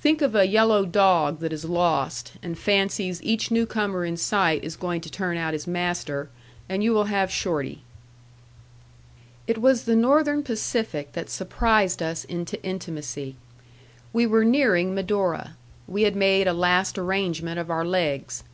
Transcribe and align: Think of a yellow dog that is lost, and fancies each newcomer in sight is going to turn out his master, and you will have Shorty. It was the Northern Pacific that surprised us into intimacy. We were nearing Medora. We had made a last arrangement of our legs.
Think 0.00 0.22
of 0.22 0.34
a 0.34 0.46
yellow 0.46 0.86
dog 0.86 1.40
that 1.40 1.52
is 1.52 1.66
lost, 1.66 2.32
and 2.42 2.58
fancies 2.58 3.22
each 3.22 3.50
newcomer 3.50 4.06
in 4.06 4.16
sight 4.16 4.64
is 4.64 4.74
going 4.74 5.02
to 5.02 5.10
turn 5.10 5.36
out 5.36 5.52
his 5.52 5.66
master, 5.66 6.30
and 6.66 6.82
you 6.82 6.94
will 6.94 7.12
have 7.12 7.30
Shorty. 7.30 7.82
It 9.46 9.58
was 9.58 9.84
the 9.84 9.94
Northern 9.94 10.42
Pacific 10.42 11.12
that 11.12 11.28
surprised 11.28 12.02
us 12.02 12.24
into 12.24 12.56
intimacy. 12.64 13.36
We 14.14 14.24
were 14.26 14.46
nearing 14.46 14.94
Medora. 14.94 15.56
We 15.86 16.04
had 16.04 16.16
made 16.16 16.48
a 16.48 16.54
last 16.54 16.96
arrangement 16.96 17.58
of 17.58 17.70
our 17.70 17.84
legs. 17.84 18.44